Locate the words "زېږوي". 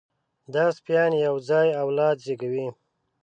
2.25-2.67